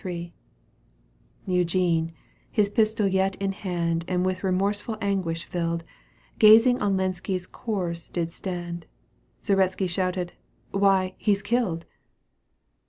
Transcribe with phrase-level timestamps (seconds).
[0.01, 0.33] XXXIII.
[1.45, 2.11] Eugene,
[2.49, 5.83] his pistol yet in hand And with remorseful anguish filled,
[6.39, 8.87] Gazing on Lenski's corse did stand—
[9.43, 10.33] Zaretski shouted:"
[10.71, 11.83] Why, he's kiUed